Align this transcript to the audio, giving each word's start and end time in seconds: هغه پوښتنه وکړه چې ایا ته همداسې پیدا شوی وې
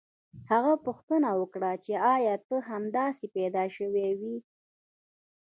هغه 0.51 0.73
پوښتنه 0.85 1.29
وکړه 1.41 1.71
چې 1.83 1.93
ایا 2.15 2.35
ته 2.47 2.55
همداسې 2.69 3.25
پیدا 3.35 3.63
شوی 3.75 4.09
وې 4.19 4.37